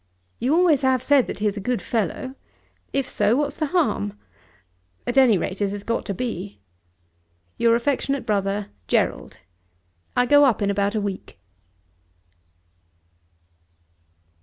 [0.39, 2.33] You always have said that he is a good fellow.
[2.91, 4.17] If so, what's the harm?
[5.05, 6.59] At any rate it has got to be.
[7.59, 9.37] Your affectionate Brother, GERALD.
[10.15, 11.37] I go up in about a week.